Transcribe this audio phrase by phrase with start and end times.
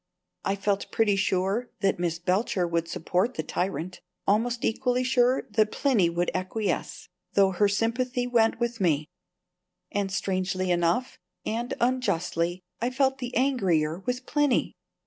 [0.43, 5.71] I felt pretty sure that Miss Belcher would support the tyrant; almost equally sure that
[5.71, 9.05] Plinny would acquiesce, though her sympathy went with me;
[9.91, 14.73] and strangely enough, and unjustly, I felt the angrier with Plinny.